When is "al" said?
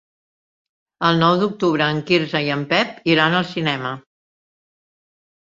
3.43-3.47